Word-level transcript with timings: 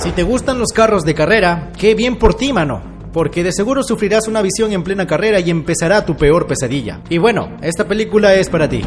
Si 0.00 0.12
te 0.12 0.22
gustan 0.22 0.58
los 0.58 0.72
carros 0.72 1.04
de 1.04 1.14
carrera, 1.14 1.72
qué 1.78 1.94
bien 1.94 2.16
por 2.16 2.32
ti, 2.32 2.54
mano. 2.54 2.82
Porque 3.12 3.44
de 3.44 3.52
seguro 3.52 3.82
sufrirás 3.82 4.28
una 4.28 4.40
visión 4.40 4.72
en 4.72 4.82
plena 4.82 5.06
carrera 5.06 5.40
y 5.40 5.50
empezará 5.50 6.06
tu 6.06 6.16
peor 6.16 6.46
pesadilla. 6.46 7.02
Y 7.10 7.18
bueno, 7.18 7.58
esta 7.60 7.86
película 7.86 8.34
es 8.34 8.48
para 8.48 8.66
ti. 8.66 8.80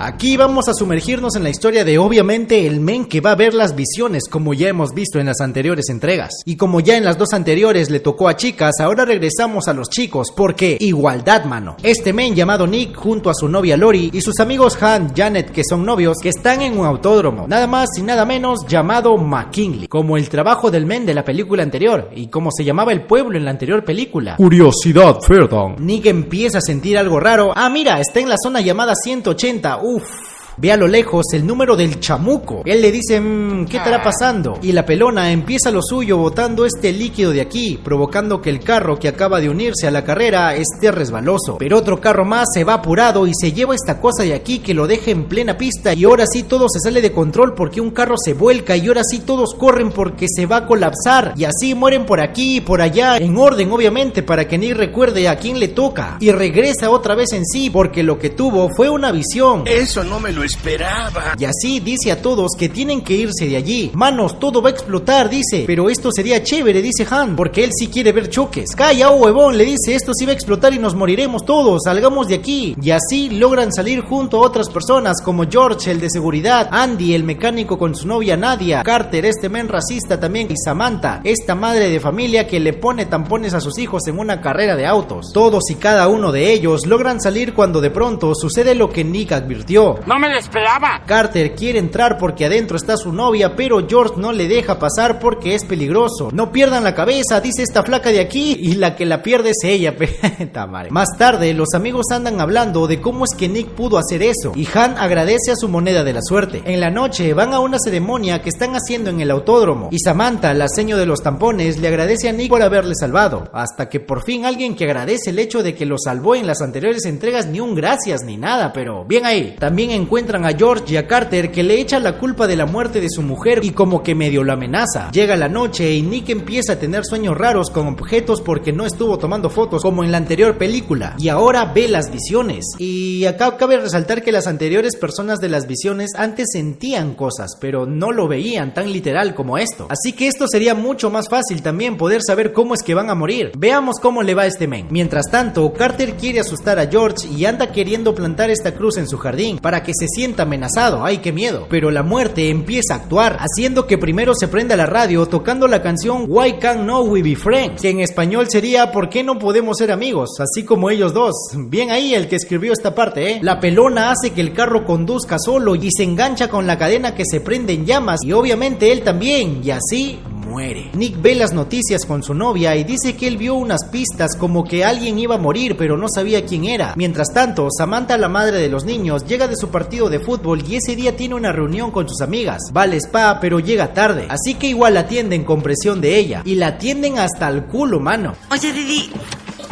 Aquí 0.00 0.36
vamos 0.36 0.68
a 0.68 0.74
sumergirnos 0.74 1.34
en 1.34 1.42
la 1.42 1.50
historia 1.50 1.84
de 1.84 1.98
obviamente 1.98 2.68
el 2.68 2.78
men 2.78 3.06
que 3.06 3.20
va 3.20 3.32
a 3.32 3.34
ver 3.34 3.52
las 3.52 3.74
visiones 3.74 4.28
como 4.30 4.54
ya 4.54 4.68
hemos 4.68 4.94
visto 4.94 5.18
en 5.18 5.26
las 5.26 5.40
anteriores 5.40 5.88
entregas. 5.88 6.30
Y 6.44 6.54
como 6.54 6.78
ya 6.78 6.96
en 6.96 7.04
las 7.04 7.18
dos 7.18 7.32
anteriores 7.32 7.90
le 7.90 7.98
tocó 7.98 8.28
a 8.28 8.36
chicas, 8.36 8.78
ahora 8.78 9.04
regresamos 9.04 9.66
a 9.66 9.74
los 9.74 9.90
chicos 9.90 10.28
porque 10.36 10.76
igualdad 10.78 11.46
mano. 11.46 11.76
Este 11.82 12.12
men 12.12 12.36
llamado 12.36 12.68
Nick 12.68 12.94
junto 12.94 13.28
a 13.28 13.34
su 13.34 13.48
novia 13.48 13.76
Lori 13.76 14.10
y 14.12 14.20
sus 14.20 14.38
amigos 14.38 14.80
Han, 14.80 15.16
Janet 15.16 15.50
que 15.50 15.64
son 15.68 15.84
novios 15.84 16.18
que 16.22 16.28
están 16.28 16.62
en 16.62 16.78
un 16.78 16.86
autódromo, 16.86 17.48
nada 17.48 17.66
más 17.66 17.88
y 17.98 18.02
nada 18.02 18.24
menos 18.24 18.68
llamado 18.68 19.18
McKinley, 19.18 19.88
como 19.88 20.16
el 20.16 20.28
trabajo 20.28 20.70
del 20.70 20.86
men 20.86 21.06
de 21.06 21.14
la 21.14 21.24
película 21.24 21.64
anterior 21.64 22.08
y 22.14 22.28
como 22.28 22.52
se 22.52 22.64
llamaba 22.64 22.92
el 22.92 23.04
pueblo 23.04 23.36
en 23.36 23.44
la 23.44 23.50
anterior 23.50 23.84
película. 23.84 24.36
Curiosidad, 24.36 25.18
Ferdan. 25.22 25.74
Nick 25.80 26.06
empieza 26.06 26.58
a 26.58 26.60
sentir 26.60 26.96
algo 26.96 27.18
raro. 27.18 27.52
Ah, 27.56 27.68
mira, 27.68 27.98
está 27.98 28.20
en 28.20 28.28
la 28.28 28.36
zona 28.40 28.60
llamada 28.60 28.94
180. 28.94 29.87
oof. 29.88 30.37
Ve 30.60 30.72
a 30.72 30.76
lo 30.76 30.88
lejos 30.88 31.26
el 31.32 31.46
número 31.46 31.76
del 31.76 32.00
chamuco. 32.00 32.62
Él 32.64 32.82
le 32.82 32.90
dice, 32.90 33.20
mmm, 33.20 33.66
¿qué 33.66 33.76
estará 33.76 34.02
pasando? 34.02 34.58
Y 34.60 34.72
la 34.72 34.84
pelona 34.84 35.30
empieza 35.30 35.70
lo 35.70 35.80
suyo 35.82 36.16
botando 36.16 36.66
este 36.66 36.92
líquido 36.92 37.30
de 37.30 37.40
aquí, 37.40 37.78
provocando 37.82 38.42
que 38.42 38.50
el 38.50 38.60
carro 38.60 38.98
que 38.98 39.06
acaba 39.06 39.40
de 39.40 39.48
unirse 39.48 39.86
a 39.86 39.92
la 39.92 40.04
carrera 40.04 40.56
esté 40.56 40.90
resbaloso. 40.90 41.58
Pero 41.58 41.78
otro 41.78 42.00
carro 42.00 42.24
más 42.24 42.48
se 42.52 42.64
va 42.64 42.74
apurado 42.74 43.26
y 43.26 43.32
se 43.40 43.52
lleva 43.52 43.74
esta 43.74 44.00
cosa 44.00 44.24
de 44.24 44.34
aquí 44.34 44.58
que 44.58 44.74
lo 44.74 44.88
deja 44.88 45.12
en 45.12 45.24
plena 45.24 45.56
pista 45.56 45.94
y 45.94 46.04
ahora 46.04 46.24
sí 46.26 46.42
todo 46.42 46.66
se 46.68 46.80
sale 46.80 47.00
de 47.00 47.12
control 47.12 47.54
porque 47.54 47.80
un 47.80 47.90
carro 47.90 48.16
se 48.18 48.34
vuelca 48.34 48.76
y 48.76 48.88
ahora 48.88 49.02
sí 49.04 49.20
todos 49.20 49.54
corren 49.54 49.90
porque 49.92 50.26
se 50.28 50.46
va 50.46 50.56
a 50.56 50.66
colapsar 50.66 51.34
y 51.36 51.44
así 51.44 51.74
mueren 51.74 52.04
por 52.04 52.20
aquí 52.20 52.56
y 52.56 52.60
por 52.60 52.80
allá 52.80 53.18
en 53.18 53.36
orden 53.36 53.70
obviamente 53.70 54.22
para 54.22 54.48
que 54.48 54.58
ni 54.58 54.72
recuerde 54.72 55.28
a 55.28 55.36
quién 55.36 55.60
le 55.60 55.68
toca 55.68 56.16
y 56.20 56.32
regresa 56.32 56.90
otra 56.90 57.14
vez 57.14 57.32
en 57.32 57.44
sí 57.46 57.70
porque 57.70 58.02
lo 58.02 58.18
que 58.18 58.30
tuvo 58.30 58.68
fue 58.74 58.90
una 58.90 59.12
visión. 59.12 59.62
Eso 59.66 60.02
no 60.02 60.18
me 60.18 60.32
lo 60.32 60.47
esperaba. 60.48 61.34
Y 61.38 61.44
así 61.44 61.80
dice 61.80 62.10
a 62.10 62.20
todos 62.20 62.52
que 62.58 62.68
tienen 62.68 63.02
que 63.02 63.14
irse 63.14 63.46
de 63.46 63.56
allí. 63.56 63.90
Manos, 63.94 64.38
todo 64.38 64.60
va 64.60 64.70
a 64.70 64.72
explotar, 64.72 65.28
dice. 65.30 65.64
Pero 65.66 65.88
esto 65.88 66.10
sería 66.10 66.42
chévere, 66.42 66.82
dice 66.82 67.06
Han, 67.08 67.36
porque 67.36 67.64
él 67.64 67.70
sí 67.72 67.88
quiere 67.88 68.12
ver 68.12 68.28
choques. 68.28 68.74
Calla, 68.74 69.10
oh 69.10 69.16
huevón, 69.24 69.56
le 69.56 69.64
dice, 69.64 69.94
esto 69.94 70.12
sí 70.14 70.24
va 70.24 70.32
a 70.32 70.34
explotar 70.34 70.72
y 70.72 70.78
nos 70.78 70.94
moriremos 70.94 71.44
todos, 71.44 71.82
salgamos 71.84 72.28
de 72.28 72.34
aquí. 72.34 72.74
Y 72.80 72.90
así 72.90 73.30
logran 73.30 73.72
salir 73.72 74.00
junto 74.02 74.38
a 74.38 74.46
otras 74.46 74.68
personas 74.70 75.20
como 75.22 75.48
George, 75.48 75.90
el 75.90 76.00
de 76.00 76.10
seguridad, 76.10 76.68
Andy, 76.70 77.14
el 77.14 77.24
mecánico 77.24 77.78
con 77.78 77.94
su 77.94 78.06
novia 78.06 78.36
Nadia, 78.36 78.82
Carter, 78.82 79.26
este 79.26 79.48
men 79.48 79.68
racista 79.68 80.18
también, 80.18 80.48
y 80.50 80.56
Samantha, 80.56 81.20
esta 81.24 81.54
madre 81.54 81.90
de 81.90 82.00
familia 82.00 82.46
que 82.46 82.60
le 82.60 82.72
pone 82.72 83.06
tampones 83.06 83.54
a 83.54 83.60
sus 83.60 83.78
hijos 83.78 84.06
en 84.06 84.18
una 84.18 84.40
carrera 84.40 84.76
de 84.76 84.86
autos. 84.86 85.30
Todos 85.32 85.70
y 85.70 85.74
cada 85.74 86.08
uno 86.08 86.32
de 86.32 86.52
ellos 86.52 86.86
logran 86.86 87.20
salir 87.20 87.52
cuando 87.54 87.80
de 87.80 87.90
pronto 87.90 88.34
sucede 88.34 88.74
lo 88.74 88.88
que 88.88 89.04
Nick 89.04 89.32
advirtió. 89.32 89.98
No 90.06 90.18
me 90.18 90.28
esperaba. 90.38 91.02
Carter 91.06 91.54
quiere 91.54 91.78
entrar 91.78 92.18
porque 92.18 92.44
adentro 92.44 92.76
está 92.76 92.96
su 92.96 93.12
novia, 93.12 93.56
pero 93.56 93.86
George 93.88 94.14
no 94.16 94.32
le 94.32 94.48
deja 94.48 94.78
pasar 94.78 95.18
porque 95.18 95.54
es 95.54 95.64
peligroso. 95.64 96.30
No 96.32 96.52
pierdan 96.52 96.84
la 96.84 96.94
cabeza, 96.94 97.40
dice 97.40 97.62
esta 97.62 97.82
flaca 97.82 98.10
de 98.10 98.20
aquí, 98.20 98.56
y 98.60 98.74
la 98.74 98.96
que 98.96 99.06
la 99.06 99.22
pierde 99.22 99.50
es 99.50 99.64
ella. 99.64 99.94
Más 100.90 101.08
tarde, 101.18 101.54
los 101.54 101.74
amigos 101.74 102.06
andan 102.10 102.40
hablando 102.40 102.86
de 102.86 103.00
cómo 103.00 103.24
es 103.24 103.36
que 103.36 103.48
Nick 103.48 103.68
pudo 103.68 103.98
hacer 103.98 104.22
eso, 104.22 104.52
y 104.54 104.66
Han 104.74 104.96
agradece 104.98 105.52
a 105.52 105.56
su 105.56 105.68
moneda 105.68 106.04
de 106.04 106.12
la 106.12 106.22
suerte. 106.22 106.62
En 106.64 106.80
la 106.80 106.90
noche 106.90 107.34
van 107.34 107.52
a 107.54 107.60
una 107.60 107.78
ceremonia 107.78 108.40
que 108.42 108.50
están 108.50 108.74
haciendo 108.74 109.10
en 109.10 109.20
el 109.20 109.30
autódromo, 109.30 109.88
y 109.90 109.98
Samantha, 109.98 110.54
la 110.54 110.68
seño 110.68 110.96
de 110.96 111.06
los 111.06 111.22
tampones, 111.22 111.78
le 111.78 111.88
agradece 111.88 112.28
a 112.28 112.32
Nick 112.32 112.48
por 112.48 112.62
haberle 112.62 112.94
salvado, 112.94 113.48
hasta 113.52 113.88
que 113.88 114.00
por 114.00 114.22
fin 114.24 114.44
alguien 114.44 114.74
que 114.74 114.84
agradece 114.84 115.30
el 115.30 115.38
hecho 115.38 115.62
de 115.62 115.74
que 115.74 115.86
lo 115.86 115.96
salvó 115.98 116.34
en 116.34 116.46
las 116.46 116.60
anteriores 116.60 117.04
entregas 117.04 117.46
ni 117.46 117.60
un 117.60 117.74
gracias 117.74 118.22
ni 118.22 118.36
nada, 118.36 118.72
pero 118.72 119.04
bien 119.04 119.26
ahí. 119.26 119.56
También 119.58 119.90
encuentran 120.28 120.54
a 120.54 120.58
George 120.58 120.92
y 120.92 120.96
a 120.98 121.06
Carter 121.06 121.50
que 121.50 121.62
le 121.62 121.80
echa 121.80 121.98
la 121.98 122.18
culpa 122.18 122.46
de 122.46 122.56
la 122.56 122.66
muerte 122.66 123.00
de 123.00 123.08
su 123.08 123.22
mujer 123.22 123.60
y 123.62 123.70
como 123.70 124.02
que 124.02 124.14
medio 124.14 124.44
lo 124.44 124.52
amenaza. 124.52 125.10
Llega 125.10 125.36
la 125.36 125.48
noche 125.48 125.94
y 125.94 126.02
Nick 126.02 126.28
empieza 126.28 126.74
a 126.74 126.78
tener 126.78 127.06
sueños 127.06 127.38
raros 127.38 127.70
con 127.70 127.86
objetos 127.86 128.42
porque 128.42 128.72
no 128.72 128.84
estuvo 128.84 129.16
tomando 129.16 129.48
fotos 129.48 129.82
como 129.82 130.04
en 130.04 130.12
la 130.12 130.18
anterior 130.18 130.58
película 130.58 131.14
y 131.18 131.30
ahora 131.30 131.72
ve 131.72 131.88
las 131.88 132.12
visiones. 132.12 132.66
Y 132.78 133.24
acá 133.24 133.56
cabe 133.56 133.78
resaltar 133.78 134.22
que 134.22 134.32
las 134.32 134.46
anteriores 134.46 134.96
personas 134.96 135.38
de 135.38 135.48
las 135.48 135.66
visiones 135.66 136.10
antes 136.14 136.48
sentían 136.52 137.14
cosas, 137.14 137.52
pero 137.58 137.86
no 137.86 138.12
lo 138.12 138.28
veían 138.28 138.74
tan 138.74 138.92
literal 138.92 139.34
como 139.34 139.56
esto. 139.56 139.86
Así 139.88 140.12
que 140.12 140.28
esto 140.28 140.46
sería 140.46 140.74
mucho 140.74 141.08
más 141.08 141.28
fácil 141.30 141.62
también 141.62 141.96
poder 141.96 142.20
saber 142.22 142.52
cómo 142.52 142.74
es 142.74 142.82
que 142.82 142.94
van 142.94 143.08
a 143.08 143.14
morir. 143.14 143.52
Veamos 143.56 143.96
cómo 143.98 144.22
le 144.22 144.34
va 144.34 144.42
a 144.42 144.46
este 144.46 144.66
men. 144.66 144.88
Mientras 144.90 145.30
tanto, 145.30 145.72
Carter 145.72 146.16
quiere 146.16 146.40
asustar 146.40 146.78
a 146.78 146.86
George 146.86 147.28
y 147.28 147.46
anda 147.46 147.72
queriendo 147.72 148.14
plantar 148.14 148.50
esta 148.50 148.74
cruz 148.74 148.98
en 148.98 149.08
su 149.08 149.16
jardín 149.16 149.58
para 149.58 149.82
que 149.82 149.92
se 149.94 150.07
sienta 150.08 150.44
amenazado. 150.44 151.04
¡Ay, 151.04 151.18
qué 151.18 151.32
miedo! 151.32 151.66
Pero 151.70 151.90
la 151.90 152.02
muerte 152.02 152.50
empieza 152.50 152.94
a 152.94 152.96
actuar, 152.98 153.38
haciendo 153.40 153.86
que 153.86 153.98
primero 153.98 154.34
se 154.34 154.48
prenda 154.48 154.76
la 154.76 154.86
radio 154.86 155.26
tocando 155.26 155.68
la 155.68 155.82
canción 155.82 156.24
Why 156.28 156.54
Can't 156.54 156.82
No 156.82 157.02
We 157.02 157.22
Be 157.22 157.36
Friends, 157.36 157.82
que 157.82 157.90
en 157.90 158.00
español 158.00 158.48
sería 158.48 158.90
¿Por 158.92 159.08
qué 159.08 159.22
no 159.22 159.38
podemos 159.38 159.76
ser 159.78 159.92
amigos? 159.92 160.30
Así 160.40 160.64
como 160.64 160.90
ellos 160.90 161.12
dos. 161.12 161.34
Bien 161.54 161.90
ahí 161.90 162.14
el 162.14 162.28
que 162.28 162.36
escribió 162.36 162.72
esta 162.72 162.94
parte, 162.94 163.32
¿eh? 163.32 163.38
La 163.42 163.60
pelona 163.60 164.10
hace 164.10 164.30
que 164.30 164.40
el 164.40 164.52
carro 164.52 164.84
conduzca 164.84 165.38
solo 165.38 165.74
y 165.74 165.90
se 165.90 166.04
engancha 166.04 166.48
con 166.48 166.66
la 166.66 166.78
cadena 166.78 167.14
que 167.14 167.24
se 167.24 167.40
prende 167.40 167.72
en 167.72 167.86
llamas 167.86 168.20
y 168.24 168.32
obviamente 168.32 168.92
él 168.92 169.02
también, 169.02 169.60
y 169.62 169.70
así 169.70 170.18
muere. 170.48 170.90
Nick 170.94 171.20
ve 171.20 171.34
las 171.34 171.52
noticias 171.52 172.04
con 172.06 172.22
su 172.22 172.34
novia 172.34 172.74
y 172.76 172.84
dice 172.84 173.16
que 173.16 173.28
él 173.28 173.36
vio 173.36 173.54
unas 173.54 173.84
pistas 173.84 174.34
como 174.36 174.64
que 174.64 174.84
alguien 174.84 175.18
iba 175.18 175.36
a 175.36 175.38
morir 175.38 175.76
pero 175.76 175.96
no 175.96 176.08
sabía 176.08 176.44
quién 176.44 176.64
era. 176.64 176.94
Mientras 176.96 177.32
tanto, 177.32 177.68
Samantha, 177.70 178.16
la 178.18 178.28
madre 178.28 178.58
de 178.58 178.68
los 178.68 178.84
niños, 178.84 179.26
llega 179.26 179.46
de 179.46 179.56
su 179.56 179.68
partido 179.68 180.08
de 180.08 180.20
fútbol 180.20 180.64
y 180.66 180.76
ese 180.76 180.96
día 180.96 181.16
tiene 181.16 181.34
una 181.34 181.52
reunión 181.52 181.90
con 181.90 182.08
sus 182.08 182.20
amigas. 182.20 182.58
Va 182.76 182.82
al 182.82 182.94
spa 182.94 183.38
pero 183.40 183.60
llega 183.60 183.92
tarde, 183.92 184.26
así 184.28 184.54
que 184.54 184.68
igual 184.68 184.94
la 184.94 185.00
atienden 185.00 185.44
con 185.44 185.62
presión 185.62 186.00
de 186.00 186.16
ella 186.16 186.42
y 186.44 186.54
la 186.54 186.68
atienden 186.68 187.18
hasta 187.18 187.48
el 187.48 187.64
culo, 187.66 188.00
mano. 188.00 188.34
Oye, 188.50 188.72
Didi, 188.72 189.10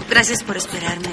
gracias 0.09 0.43
por 0.43 0.57
esperarme. 0.57 1.09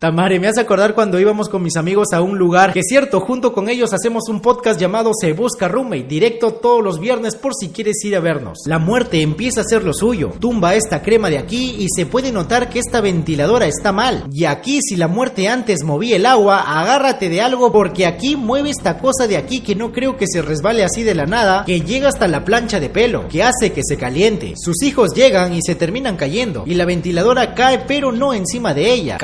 Tamare, 0.00 0.38
me 0.38 0.48
hace 0.48 0.60
acordar 0.60 0.94
cuando 0.94 1.18
íbamos 1.18 1.48
con 1.48 1.62
mis 1.62 1.76
amigos 1.76 2.08
a 2.12 2.20
un 2.20 2.38
lugar 2.38 2.72
que 2.72 2.82
cierto, 2.82 3.20
junto 3.20 3.52
con 3.52 3.68
ellos 3.68 3.92
hacemos 3.92 4.28
un 4.28 4.40
podcast 4.40 4.80
llamado 4.80 5.12
Se 5.18 5.32
Busca 5.32 5.68
Roommate, 5.68 6.04
directo 6.04 6.54
todos 6.54 6.82
los 6.82 7.00
viernes 7.00 7.34
por 7.34 7.52
si 7.54 7.68
quieres 7.68 8.04
ir 8.04 8.16
a 8.16 8.20
vernos. 8.20 8.58
La 8.66 8.78
muerte 8.78 9.22
empieza 9.22 9.60
a 9.60 9.64
hacer 9.64 9.84
lo 9.84 9.92
suyo, 9.92 10.32
tumba 10.38 10.74
esta 10.74 11.02
crema 11.02 11.30
de 11.30 11.38
aquí 11.38 11.76
y 11.78 11.86
se 11.94 12.06
puede 12.06 12.32
notar 12.32 12.68
que 12.68 12.78
esta 12.78 13.00
ventiladora 13.00 13.66
está 13.66 13.92
mal. 13.92 14.24
Y 14.32 14.44
aquí 14.44 14.80
si 14.82 14.96
la 14.96 15.08
muerte 15.08 15.48
antes 15.48 15.84
movía 15.84 16.16
el 16.16 16.26
agua, 16.26 16.80
agárrate 16.80 17.28
de 17.28 17.40
algo 17.40 17.72
porque 17.72 18.06
aquí 18.06 18.36
mueve 18.36 18.70
esta 18.70 18.98
cosa 18.98 19.26
de 19.26 19.36
aquí 19.36 19.60
que 19.60 19.74
no 19.74 19.92
creo 19.92 20.16
que 20.16 20.26
se 20.26 20.42
resbale 20.42 20.84
así 20.84 21.02
de 21.02 21.14
la 21.14 21.26
nada, 21.26 21.64
que 21.64 21.80
llega 21.80 22.08
hasta 22.08 22.28
la 22.28 22.44
plancha 22.44 22.80
de 22.80 22.88
pelo, 22.88 23.28
que 23.28 23.42
hace 23.42 23.72
que 23.72 23.82
se 23.84 23.96
caliente. 23.96 24.54
Sus 24.56 24.82
hijos 24.82 25.10
llegan 25.14 25.54
y 25.54 25.60
se 25.62 25.74
terminan 25.74 26.16
cayendo 26.16 26.64
y 26.66 26.74
la 26.74 26.84
ventiladora 26.84 27.54
cae 27.54 27.80
pero 27.86 28.12
no 28.12 28.34
encima 28.34 28.74
de 28.74 28.92
ella, 28.92 29.18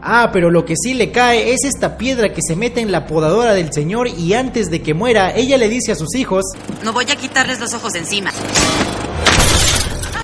Ah, 0.00 0.30
pero 0.32 0.50
lo 0.50 0.64
que 0.64 0.74
sí 0.76 0.94
le 0.94 1.10
cae 1.10 1.52
es 1.52 1.64
esta 1.64 1.98
piedra 1.98 2.32
que 2.32 2.40
se 2.46 2.56
mete 2.56 2.80
en 2.80 2.92
la 2.92 3.06
podadora 3.06 3.54
del 3.54 3.72
señor 3.72 4.08
y 4.08 4.34
antes 4.34 4.70
de 4.70 4.82
que 4.82 4.94
muera, 4.94 5.34
ella 5.34 5.58
le 5.58 5.68
dice 5.68 5.92
a 5.92 5.96
sus 5.96 6.14
hijos, 6.14 6.44
No 6.82 6.92
voy 6.92 7.06
a 7.10 7.16
quitarles 7.16 7.58
los 7.60 7.74
ojos 7.74 7.92
de 7.92 8.00
encima. 8.00 8.30